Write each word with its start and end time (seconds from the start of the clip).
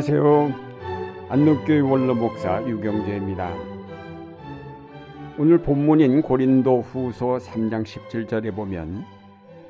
안녕하세요. 0.00 1.28
안동교회 1.28 1.80
원로 1.80 2.14
목사 2.14 2.66
유경재입니다. 2.66 3.54
오늘 5.38 5.58
본문인 5.60 6.22
고린도 6.22 6.80
후서 6.80 7.36
3장 7.36 7.84
17절에 7.84 8.56
보면 8.56 9.04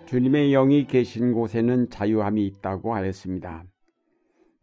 주님의 0.07 0.53
영이 0.53 0.87
계신 0.87 1.33
곳에는 1.33 1.91
자유함이 1.91 2.47
있다고 2.47 2.95
하였습니다. 2.95 3.65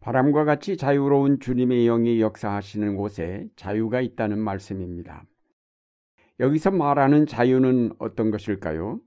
바람과 0.00 0.44
같이 0.44 0.78
자유로운 0.78 1.38
주님의 1.38 1.84
영이 1.84 2.22
역사하시는 2.22 2.96
곳에 2.96 3.46
자유가 3.54 4.00
있다는 4.00 4.38
말씀입니다. 4.38 5.24
여기서 6.40 6.70
말하는 6.70 7.26
자유는 7.26 7.92
어떤 7.98 8.30
것일까요? 8.30 9.00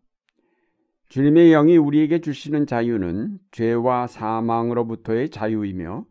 주님의 1.09 1.49
영이 1.49 1.77
우리에게 1.77 2.21
주시는 2.21 2.67
자유는 2.67 3.39
죄와 3.49 4.05
사망으로부터의 4.05 5.29
자유이며 5.29 6.05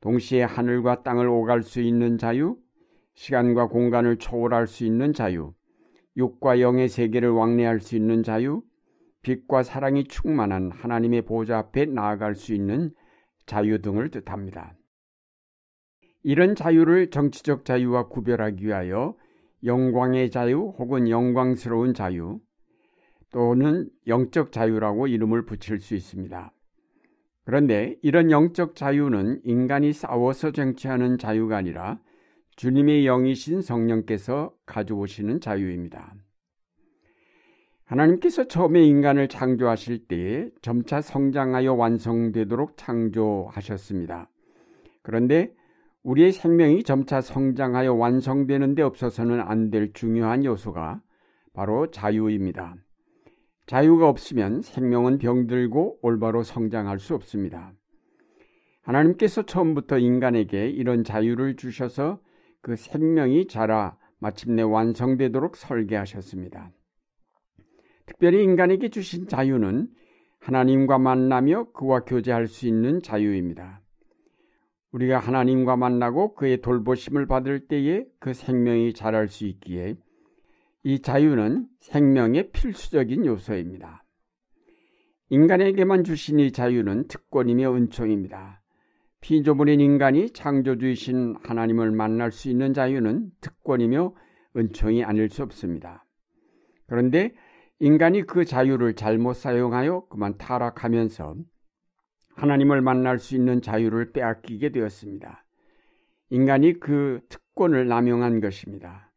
동시에 0.00 0.42
하늘과 0.42 1.02
땅을 1.02 1.26
오갈 1.28 1.62
수 1.62 1.80
있는 1.80 2.18
자유, 2.18 2.56
시간과 3.14 3.68
공간을 3.68 4.18
초월할 4.18 4.66
수 4.66 4.84
있는 4.84 5.12
자유, 5.12 5.52
육과 6.16 6.60
영의 6.60 6.88
세계를 6.88 7.30
왕래할 7.30 7.80
수 7.80 7.96
있는 7.96 8.22
자유, 8.22 8.62
빛과 9.22 9.62
사랑이 9.62 10.04
충만한 10.04 10.70
하나님의 10.70 11.22
보좌 11.22 11.58
앞에 11.58 11.86
나아갈 11.86 12.34
수 12.34 12.54
있는 12.54 12.92
자유 13.46 13.80
등을 13.80 14.10
뜻합니다. 14.10 14.76
이런 16.22 16.54
자유를 16.54 17.10
정치적 17.10 17.64
자유와 17.64 18.08
구별하기 18.08 18.66
위하여 18.66 19.16
영광의 19.64 20.30
자유 20.30 20.74
혹은 20.78 21.08
영광스러운 21.08 21.94
자유, 21.94 22.40
또는 23.30 23.90
영적 24.06 24.52
자유라고 24.52 25.06
이름을 25.06 25.44
붙일 25.44 25.80
수 25.80 25.94
있습니다. 25.94 26.52
그런데 27.48 27.96
이런 28.02 28.30
영적 28.30 28.76
자유는 28.76 29.40
인간이 29.42 29.94
싸워서 29.94 30.50
쟁취하는 30.50 31.16
자유가 31.16 31.56
아니라 31.56 31.98
주님의 32.56 33.04
영이신 33.06 33.62
성령께서 33.62 34.52
가져오시는 34.66 35.40
자유입니다. 35.40 36.14
하나님께서 37.86 38.48
처음에 38.48 38.84
인간을 38.84 39.28
창조하실 39.28 40.08
때에 40.08 40.50
점차 40.60 41.00
성장하여 41.00 41.72
완성되도록 41.72 42.76
창조하셨습니다. 42.76 44.28
그런데 45.00 45.54
우리의 46.02 46.32
생명이 46.32 46.82
점차 46.82 47.22
성장하여 47.22 47.94
완성되는 47.94 48.74
데 48.74 48.82
없어서는 48.82 49.40
안 49.40 49.70
될 49.70 49.94
중요한 49.94 50.44
요소가 50.44 51.00
바로 51.54 51.90
자유입니다. 51.90 52.76
자유가 53.68 54.08
없으면 54.08 54.62
생명은 54.62 55.18
병들고 55.18 55.98
올바로 56.00 56.42
성장할 56.42 56.98
수 56.98 57.14
없습니다. 57.14 57.74
하나님께서 58.80 59.42
처음부터 59.42 59.98
인간에게 59.98 60.70
이런 60.70 61.04
자유를 61.04 61.56
주셔서 61.56 62.18
그 62.62 62.76
생명이 62.76 63.46
자라 63.46 63.98
마침내 64.20 64.62
완성되도록 64.62 65.56
설계하셨습니다. 65.56 66.72
특별히 68.06 68.42
인간에게 68.42 68.88
주신 68.88 69.28
자유는 69.28 69.88
하나님과 70.40 70.96
만나며 70.96 71.72
그와 71.72 72.04
교제할 72.06 72.46
수 72.46 72.66
있는 72.66 73.02
자유입니다. 73.02 73.82
우리가 74.92 75.18
하나님과 75.18 75.76
만나고 75.76 76.36
그의 76.36 76.62
돌보심을 76.62 77.26
받을 77.26 77.68
때에 77.68 78.06
그 78.18 78.32
생명이 78.32 78.94
자랄 78.94 79.28
수 79.28 79.44
있기에 79.44 79.98
이 80.88 81.00
자유는 81.00 81.66
생명의 81.80 82.50
필수적인 82.50 83.26
요소입니다. 83.26 84.06
인간에게만 85.28 86.02
주신 86.02 86.40
이 86.40 86.50
자유는 86.50 87.08
특권이며 87.08 87.74
은총입니다. 87.74 88.62
피조물인 89.20 89.82
인간이 89.82 90.30
창조주이신 90.30 91.40
하나님을 91.42 91.90
만날 91.90 92.32
수 92.32 92.48
있는 92.48 92.72
자유는 92.72 93.32
특권이며 93.42 94.14
은총이 94.56 95.04
아닐 95.04 95.28
수 95.28 95.42
없습니다. 95.42 96.06
그런데 96.86 97.34
인간이 97.80 98.22
그 98.22 98.46
자유를 98.46 98.94
잘못 98.94 99.34
사용하여 99.34 100.06
그만 100.08 100.38
타락하면서 100.38 101.36
하나님을 102.34 102.80
만날 102.80 103.18
수 103.18 103.36
있는 103.36 103.60
자유를 103.60 104.12
빼앗기게 104.12 104.70
되었습니다. 104.70 105.44
인간이 106.30 106.80
그 106.80 107.20
특권을 107.28 107.88
남용한 107.88 108.40
것입니다. 108.40 109.07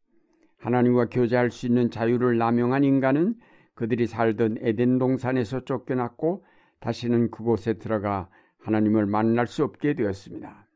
하나님과 0.62 1.08
교제할 1.10 1.50
수 1.50 1.66
있는 1.66 1.90
자유를 1.90 2.38
남용한 2.38 2.84
인간은 2.84 3.36
그들이 3.74 4.06
살던 4.06 4.60
에덴 4.62 5.00
동산에서 5.00 5.66
쫓겨났고 5.66 6.46
다시는 6.80 7.32
그곳에 7.32 7.74
들어가 7.74 8.30
하나님을 8.60 9.08
만날 9.08 9.48
수 9.48 9.64
없게 9.64 9.96
되었습니다. 9.96 10.68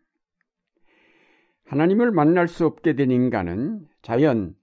하나님을 1.66 2.12
만날 2.12 2.47
수 2.47 2.66
없게 2.66 2.94
된 2.94 3.12
인간은 3.12 3.88
자연 4.01 4.56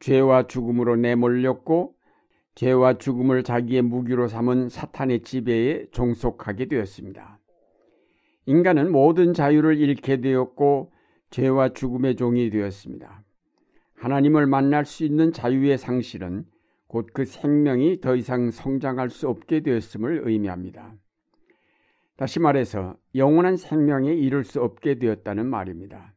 죄와 0.00 0.46
죽음으로 0.46 0.96
내몰렸고 0.96 1.94
죄와 2.54 2.98
죽음을 2.98 3.42
자기의 3.42 3.82
무기로 3.82 4.28
삼은 4.28 4.70
사탄의 4.70 5.22
지배에 5.22 5.86
종속하게 5.90 6.66
되었습니다. 6.66 7.38
인간은 8.46 8.92
모든 8.92 9.34
자유를 9.34 9.78
잃게 9.78 10.20
되었고 10.20 10.92
죄와 11.30 11.74
죽음의 11.74 12.16
종이 12.16 12.50
되었습니다. 12.50 13.24
하나님을 14.00 14.46
만날 14.46 14.86
수 14.86 15.04
있는 15.04 15.30
자유의 15.30 15.76
상실은 15.76 16.46
곧 16.86 17.12
그 17.12 17.26
생명이 17.26 18.00
더 18.00 18.16
이상 18.16 18.50
성장할 18.50 19.10
수 19.10 19.28
없게 19.28 19.60
되었음을 19.60 20.22
의미합니다. 20.24 20.94
다시 22.16 22.40
말해서 22.40 22.96
영원한 23.14 23.58
생명에 23.58 24.14
이를 24.14 24.42
수 24.44 24.62
없게 24.62 24.98
되었다는 24.98 25.46
말입니다. 25.46 26.14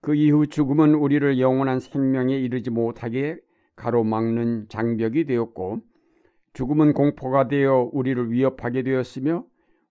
그 0.00 0.16
이후 0.16 0.48
죽음은 0.48 0.94
우리를 0.94 1.38
영원한 1.38 1.78
생명에 1.78 2.36
이르지 2.36 2.70
못하게 2.70 3.38
가로막는 3.76 4.66
장벽이 4.68 5.26
되었고 5.26 5.80
죽음은 6.54 6.92
공포가 6.92 7.46
되어 7.46 7.88
우리를 7.92 8.32
위협하게 8.32 8.82
되었으며 8.82 9.44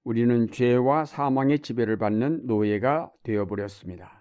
우리는 0.03 0.47
죄와 0.51 1.05
사망의 1.05 1.59
지배를 1.59 1.97
받는 1.97 2.45
노예가 2.45 3.09
되어버렸습니다. 3.23 4.18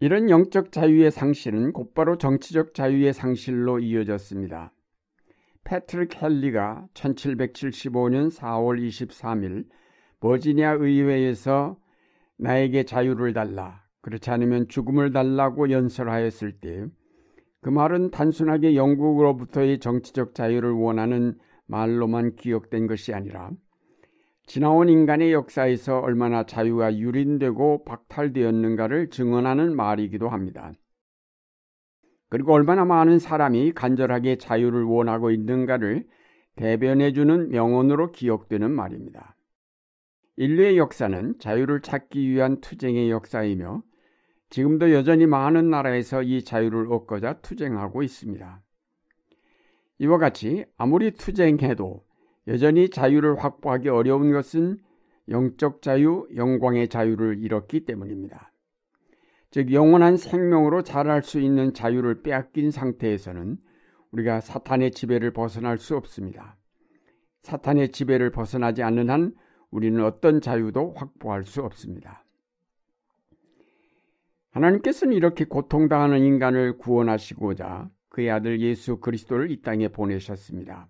이런 0.00 0.28
영적 0.28 0.72
자유의 0.72 1.10
상실은 1.10 1.72
곧바로 1.72 2.18
정치적 2.18 2.74
자유의 2.74 3.12
상실로 3.12 3.78
이어졌습니다. 3.78 4.72
패트릭 5.64 6.22
헬리가 6.22 6.86
1775년 6.94 8.30
4월 8.30 8.86
23일 8.86 9.66
버지니아 10.20 10.72
의회에서 10.72 11.78
나에게 12.36 12.84
자유를 12.84 13.32
달라 13.32 13.82
그렇지 14.02 14.30
않으면 14.30 14.68
죽음을 14.68 15.12
달라고 15.12 15.70
연설하였을 15.70 16.60
때 16.60 16.86
그 17.64 17.70
말은 17.70 18.10
단순하게 18.10 18.76
영국으로부터의 18.76 19.78
정치적 19.78 20.34
자유를 20.34 20.72
원하는 20.72 21.38
말로만 21.64 22.36
기억된 22.36 22.86
것이 22.86 23.14
아니라 23.14 23.52
지나온 24.46 24.88
인간의 24.88 25.32
역사에서 25.32 26.00
얼마나 26.00 26.44
자유가 26.44 26.96
유린되고 26.96 27.84
박탈되었는가를 27.84 29.10
증언하는 29.10 29.74
말이기도 29.74 30.28
합니다. 30.28 30.72
그리고 32.28 32.52
얼마나 32.52 32.84
많은 32.84 33.18
사람이 33.18 33.72
간절하게 33.72 34.36
자유를 34.36 34.84
원하고 34.84 35.30
있는가를 35.30 36.06
대변해주는 36.56 37.48
명언으로 37.48 38.12
기억되는 38.12 38.70
말입니다. 38.70 39.36
인류의 40.36 40.78
역사는 40.78 41.38
자유를 41.38 41.80
찾기 41.80 42.28
위한 42.28 42.60
투쟁의 42.60 43.10
역사이며 43.10 43.82
지금도 44.50 44.92
여전히 44.92 45.26
많은 45.26 45.70
나라에서 45.70 46.22
이 46.22 46.44
자유를 46.44 46.92
얻고자 46.92 47.40
투쟁하고 47.40 48.02
있습니다. 48.02 48.62
이와 49.98 50.18
같이 50.18 50.64
아무리 50.76 51.12
투쟁해도 51.12 52.04
여전히 52.46 52.90
자유를 52.90 53.42
확보하기 53.42 53.88
어려운 53.88 54.32
것은 54.32 54.78
영적 55.28 55.80
자유, 55.80 56.28
영광의 56.34 56.88
자유를 56.88 57.38
잃었기 57.38 57.86
때문입니다. 57.86 58.52
즉, 59.50 59.72
영원한 59.72 60.16
생명으로 60.16 60.82
자랄 60.82 61.22
수 61.22 61.40
있는 61.40 61.72
자유를 61.72 62.22
빼앗긴 62.22 62.70
상태에서는 62.70 63.56
우리가 64.10 64.40
사탄의 64.40 64.90
지배를 64.90 65.32
벗어날 65.32 65.78
수 65.78 65.96
없습니다. 65.96 66.56
사탄의 67.42 67.90
지배를 67.90 68.30
벗어나지 68.30 68.82
않는 68.82 69.10
한 69.10 69.34
우리는 69.70 70.02
어떤 70.04 70.40
자유도 70.40 70.94
확보할 70.96 71.44
수 71.44 71.62
없습니다. 71.62 72.24
하나님께서는 74.50 75.14
이렇게 75.14 75.44
고통당하는 75.44 76.20
인간을 76.20 76.78
구원하시고자 76.78 77.90
그의 78.08 78.30
아들 78.30 78.60
예수 78.60 78.98
그리스도를 78.98 79.50
이 79.50 79.62
땅에 79.62 79.88
보내셨습니다. 79.88 80.88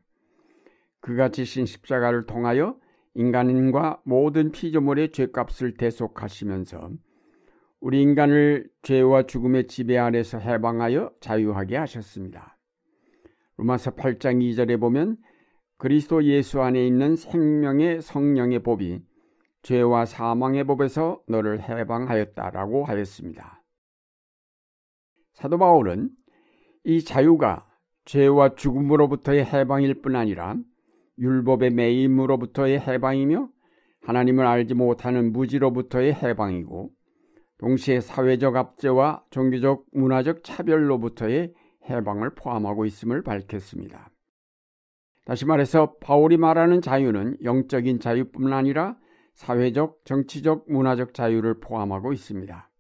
그가 1.05 1.29
지신 1.29 1.67
십자가를 1.67 2.25
통하여 2.25 2.79
인간과 3.13 4.01
모든 4.05 4.51
피조물의 4.51 5.13
죄값을 5.13 5.75
대속하시면서 5.75 6.93
우리 7.81 8.01
인간을 8.01 8.71
죄와 8.81 9.25
죽음의 9.25 9.67
지배 9.67 9.99
아래서 9.99 10.39
해방하여 10.39 11.13
자유하게 11.21 11.77
하셨습니다. 11.77 12.57
로마서 13.59 13.91
8장 13.91 14.41
2절에 14.41 14.81
보면 14.81 15.19
그리스도 15.77 16.25
예수 16.25 16.63
안에 16.63 16.87
있는 16.87 17.17
생명의 17.17 18.01
성령의 18.01 18.63
법이 18.63 19.03
죄와 19.61 20.07
사망의 20.07 20.65
법에서 20.65 21.21
너를 21.29 21.61
해방하였다라고 21.61 22.87
하였습니다. 22.87 23.63
사도 25.35 25.59
바울은 25.59 26.09
이 26.85 27.05
자유가 27.05 27.67
죄와 28.07 28.55
죽음으로부터의 28.55 29.45
해방일 29.45 30.01
뿐 30.01 30.17
아니라 30.17 30.57
율법의 31.19 31.71
매임으로부터의 31.71 32.81
해방이며 32.81 33.49
하나님을 34.03 34.47
알지 34.47 34.75
못하는 34.75 35.33
무지로부터의 35.33 36.15
해방이고 36.15 36.91
동시에 37.59 38.01
사회적 38.01 38.57
압제와 38.57 39.25
종교적 39.31 39.87
문화적 39.93 40.45
차별로부터의 40.45 41.55
해방을 41.89 42.35
포함하고 42.35 42.85
있음을 42.85 43.23
밝혔습니다. 43.23 44.11
다시 45.25 45.47
말해서 45.47 45.95
바울이 46.01 46.37
말하는 46.37 46.83
자유는 46.83 47.39
영적인 47.43 48.01
자유뿐만 48.01 48.53
아니라 48.53 48.99
사회적, 49.35 50.05
정치적, 50.05 50.67
문화적 50.69 51.15
자유를 51.15 51.61
포함하고 51.61 52.13
있습니다. 52.13 52.71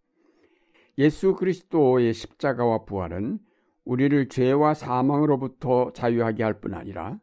예수 0.99 1.35
그리스도의 1.35 2.13
십자가와 2.13 2.85
부활은 2.85 3.39
우리를 3.85 4.29
죄와 4.29 4.75
사망으로부터 4.75 5.93
자유하게 5.93 6.43
할 6.43 6.61
뿐 6.61 6.75
아니라 6.75 7.19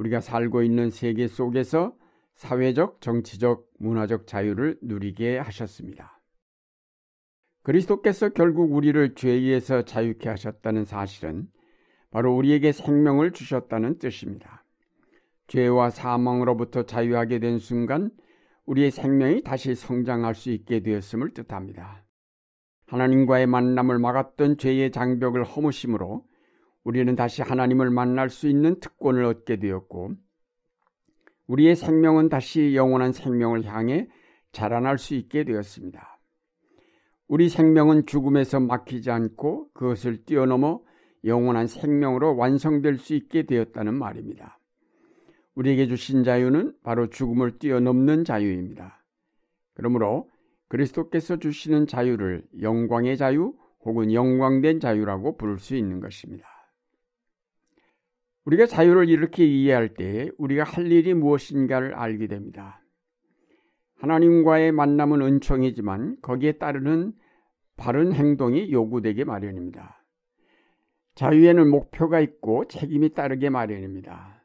우리가 0.00 0.20
살고 0.20 0.62
있는 0.62 0.90
세계 0.90 1.28
속에서 1.28 1.94
사회적, 2.34 3.02
정치적, 3.02 3.68
문화적 3.78 4.26
자유를 4.26 4.78
누리게 4.80 5.38
하셨습니다. 5.38 6.22
그리스도께서 7.62 8.30
결국 8.30 8.72
우리를 8.72 9.14
죄에서 9.14 9.82
자유케 9.82 10.30
하셨다는 10.30 10.86
사실은 10.86 11.48
바로 12.10 12.34
우리에게 12.34 12.72
생명을 12.72 13.32
주셨다는 13.32 13.98
뜻입니다. 13.98 14.64
죄와 15.48 15.90
사망으로부터 15.90 16.84
자유하게 16.84 17.38
된 17.38 17.58
순간 17.58 18.10
우리의 18.64 18.90
생명이 18.90 19.42
다시 19.42 19.74
성장할 19.74 20.34
수 20.34 20.50
있게 20.50 20.80
되었음을 20.80 21.34
뜻합니다. 21.34 22.04
하나님과의 22.86 23.46
만남을 23.46 23.98
막았던 23.98 24.56
죄의 24.56 24.92
장벽을 24.92 25.44
허무심으로 25.44 26.24
우리는 26.84 27.14
다시 27.14 27.42
하나님을 27.42 27.90
만날 27.90 28.30
수 28.30 28.48
있는 28.48 28.80
특권을 28.80 29.24
얻게 29.24 29.58
되었고 29.58 30.14
우리의 31.46 31.76
생명은 31.76 32.28
다시 32.28 32.74
영원한 32.74 33.12
생명을 33.12 33.64
향해 33.64 34.08
자라날 34.52 34.98
수 34.98 35.14
있게 35.14 35.44
되었습니다. 35.44 36.18
우리 37.28 37.48
생명은 37.48 38.06
죽음에서 38.06 38.60
막히지 38.60 39.10
않고 39.10 39.70
그것을 39.72 40.24
뛰어넘어 40.24 40.80
영원한 41.24 41.66
생명으로 41.66 42.36
완성될 42.36 42.98
수 42.98 43.14
있게 43.14 43.44
되었다는 43.44 43.94
말입니다. 43.94 44.58
우리에게 45.54 45.86
주신 45.86 46.24
자유는 46.24 46.74
바로 46.82 47.08
죽음을 47.08 47.58
뛰어넘는 47.58 48.24
자유입니다. 48.24 49.04
그러므로 49.74 50.30
그리스도께서 50.68 51.38
주시는 51.38 51.86
자유를 51.86 52.44
영광의 52.60 53.16
자유 53.16 53.54
혹은 53.84 54.12
영광된 54.12 54.80
자유라고 54.80 55.36
부를 55.36 55.58
수 55.58 55.74
있는 55.76 56.00
것입니다. 56.00 56.49
우리가 58.44 58.66
자유를 58.66 59.08
이렇게 59.08 59.44
이해할 59.44 59.94
때 59.94 60.30
우리가 60.38 60.64
할 60.64 60.90
일이 60.90 61.14
무엇인가를 61.14 61.94
알게 61.94 62.26
됩니다. 62.26 62.82
하나님과의 63.96 64.72
만남은 64.72 65.20
은총이지만 65.20 66.16
거기에 66.22 66.52
따르는 66.52 67.12
바른 67.76 68.12
행동이 68.12 68.72
요구되게 68.72 69.24
마련입니다. 69.24 70.02
자유에는 71.14 71.68
목표가 71.68 72.20
있고 72.20 72.66
책임이 72.66 73.12
따르게 73.12 73.50
마련입니다. 73.50 74.42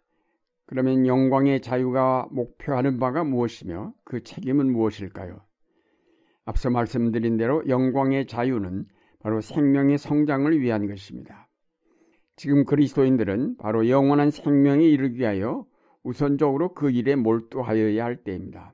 그러면 0.68 1.06
영광의 1.06 1.62
자유가 1.62 2.28
목표하는 2.32 3.00
바가 3.00 3.24
무엇이며 3.24 3.94
그 4.04 4.24
책임은 4.24 4.72
무엇일까요? 4.72 5.42
앞서 6.44 6.70
말씀드린 6.70 7.38
대로 7.38 7.64
영광의 7.68 8.28
자유는 8.28 8.86
바로 9.20 9.42
생명의 9.42 9.98
성장을 9.98 10.60
위한 10.60 10.88
것입니다. 10.88 11.45
지금 12.36 12.66
그리스도인들은 12.66 13.58
바로 13.58 13.88
영원한 13.88 14.32
생명에 14.32 14.84
이르기 14.86 15.20
위하여 15.20 15.66
우선적으로 16.04 16.74
그 16.74 16.92
일에 16.92 17.16
몰두하여야 17.16 18.04
할 18.04 18.18
때입니다. 18.18 18.74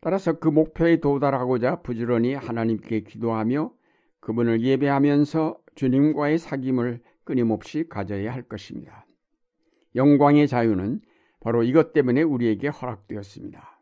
따라서 0.00 0.38
그 0.38 0.48
목표에 0.48 1.00
도달하고자 1.00 1.80
부지런히 1.82 2.34
하나님께 2.34 3.00
기도하며 3.00 3.72
그분을 4.20 4.60
예배하면서 4.62 5.58
주님과의 5.74 6.38
사귐을 6.38 7.00
끊임없이 7.24 7.88
가져야 7.88 8.32
할 8.32 8.42
것입니다. 8.42 9.06
영광의 9.94 10.46
자유는 10.46 11.00
바로 11.40 11.62
이것 11.62 11.92
때문에 11.92 12.22
우리에게 12.22 12.68
허락되었습니다. 12.68 13.80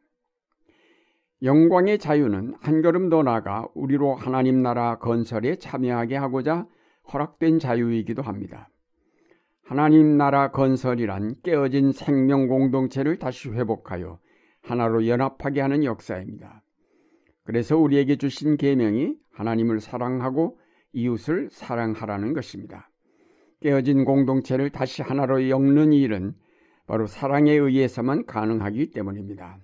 영광의 1.42 1.98
자유는 1.98 2.54
한 2.60 2.82
걸음 2.82 3.08
더 3.08 3.24
나아가 3.24 3.66
우리로 3.74 4.14
하나님 4.14 4.62
나라 4.62 4.98
건설에 4.98 5.56
참여하게 5.56 6.16
하고자 6.16 6.66
허락된 7.12 7.58
자유이기도 7.58 8.22
합니다. 8.22 8.68
하나님 9.62 10.16
나라 10.16 10.50
건설이란 10.50 11.36
깨어진 11.42 11.92
생명 11.92 12.46
공동체를 12.46 13.18
다시 13.18 13.48
회복하여 13.48 14.18
하나로 14.62 15.06
연합하게 15.06 15.60
하는 15.60 15.84
역사입니다. 15.84 16.62
그래서 17.44 17.76
우리에게 17.76 18.16
주신 18.16 18.56
계명이 18.56 19.16
하나님을 19.32 19.80
사랑하고 19.80 20.58
이웃을 20.92 21.48
사랑하라는 21.50 22.32
것입니다. 22.32 22.90
깨어진 23.60 24.04
공동체를 24.04 24.70
다시 24.70 25.02
하나로 25.02 25.48
엮는 25.48 25.92
일은 25.92 26.34
바로 26.86 27.06
사랑에 27.06 27.52
의해서만 27.52 28.26
가능하기 28.26 28.90
때문입니다. 28.90 29.58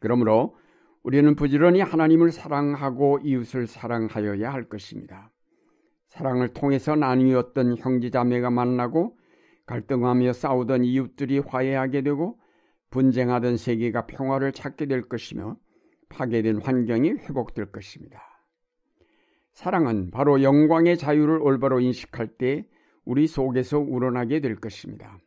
그러므로 0.00 0.56
우리는 1.02 1.34
부지런히 1.36 1.80
하나님을 1.80 2.32
사랑하고 2.32 3.20
이웃을 3.22 3.66
사랑하여야 3.66 4.52
할 4.52 4.68
것입니다. 4.68 5.30
사랑을 6.16 6.48
통해서 6.48 6.96
나뉘었던 6.96 7.76
형제자매가 7.76 8.48
만나고 8.48 9.18
갈등하며 9.66 10.32
싸우던 10.32 10.84
이웃들이 10.84 11.40
화해하게 11.40 12.00
되고 12.00 12.38
분쟁하던 12.88 13.58
세계가 13.58 14.06
평화를 14.06 14.52
찾게 14.52 14.86
될 14.86 15.02
것이며 15.02 15.58
파괴된 16.08 16.62
환경이 16.62 17.10
회복될 17.10 17.66
것입니다. 17.66 18.22
사랑은 19.52 20.10
바로 20.10 20.42
영광의 20.42 20.96
자유를 20.96 21.38
올바로 21.42 21.80
인식할 21.80 22.28
때 22.38 22.66
우리 23.04 23.26
속에서 23.26 23.78
우러나게 23.78 24.40
될 24.40 24.56
것입니다. 24.56 25.18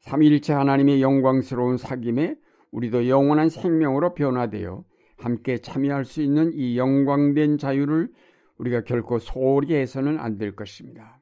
삼일체 0.00 0.52
하나님의 0.52 1.00
영광스러운 1.00 1.76
사귐에 1.76 2.36
우리도 2.70 3.08
영원한 3.08 3.48
생명으로 3.48 4.12
변화되어 4.12 4.84
함께 5.16 5.56
참여할 5.56 6.04
수 6.04 6.20
있는 6.20 6.52
이 6.52 6.76
영광된 6.76 7.56
자유를 7.56 8.10
우리가 8.58 8.82
결코 8.84 9.18
소홀히 9.18 9.74
해서는 9.74 10.18
안 10.18 10.38
될 10.38 10.54
것입니다. 10.56 11.20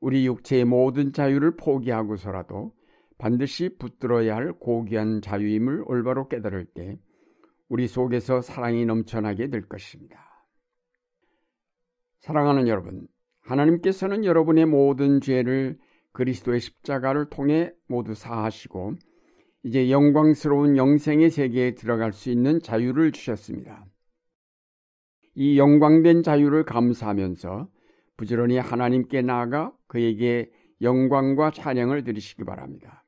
우리 0.00 0.26
육체의 0.26 0.64
모든 0.64 1.12
자유를 1.12 1.56
포기하고서라도 1.56 2.74
반드시 3.18 3.70
붙들어야 3.78 4.36
할 4.36 4.52
고귀한 4.52 5.22
자유임을 5.22 5.84
올바로 5.86 6.28
깨달을 6.28 6.66
때 6.66 6.98
우리 7.68 7.88
속에서 7.88 8.42
사랑이 8.42 8.84
넘쳐나게 8.84 9.48
될 9.48 9.62
것입니다. 9.62 10.46
사랑하는 12.20 12.68
여러분, 12.68 13.06
하나님께서는 13.40 14.24
여러분의 14.24 14.66
모든 14.66 15.20
죄를 15.20 15.78
그리스도의 16.12 16.60
십자가를 16.60 17.30
통해 17.30 17.72
모두 17.88 18.14
사하시고 18.14 18.94
이제 19.64 19.90
영광스러운 19.90 20.76
영생의 20.76 21.30
세계에 21.30 21.74
들어갈 21.74 22.12
수 22.12 22.30
있는 22.30 22.60
자유를 22.60 23.12
주셨습니다. 23.12 23.86
이 25.36 25.58
영광된 25.58 26.22
자유를 26.22 26.64
감사하면서 26.64 27.68
부지런히 28.16 28.56
하나님께 28.56 29.20
나아가 29.20 29.70
그에게 29.86 30.50
영광과 30.80 31.50
찬양을 31.50 32.04
드리시기 32.04 32.44
바랍니다. 32.44 33.04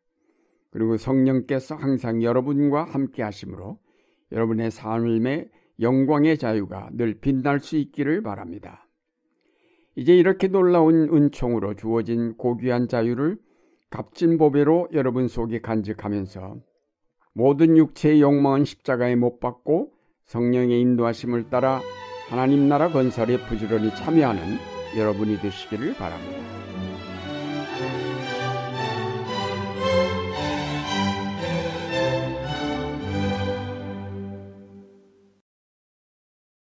그리고 0.71 0.99
성령께서 0.99 1.75
항상 1.75 2.23
여러분과 2.23 2.85
함께 2.85 3.23
하심으로 3.23 3.79
여러분의 4.31 4.71
삶의 4.71 5.49
영광의 5.81 6.37
자유가 6.37 6.91
늘 6.93 7.19
빛날 7.19 7.61
수 7.61 7.77
있기를 7.79 8.23
바랍니다. 8.23 8.87
이제 9.97 10.15
이렇게 10.15 10.49
놀라운 10.49 11.09
은총으로 11.11 11.75
주어진 11.75 12.37
고귀한 12.37 12.89
자유를 12.89 13.39
값진 13.89 14.37
보배로 14.37 14.89
여러분 14.93 15.29
속에 15.29 15.61
간직하면서 15.63 16.57
모든 17.33 17.79
육체의 17.79 18.21
욕망은 18.21 18.65
십자가에 18.65 19.17
못 19.17 19.41
박고 19.41 19.93
성령의 20.27 20.79
인도하심을 20.83 21.49
따라 21.49 21.81
하나님 22.29 22.69
나라 22.69 22.91
건설에 22.91 23.39
부지런히 23.39 23.95
참여하는 23.97 24.59
여러분이 24.97 25.41
되시기를 25.41 25.95
바랍니다. 25.95 26.68